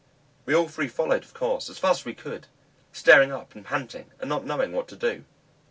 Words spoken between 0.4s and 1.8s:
We all three followed of course, as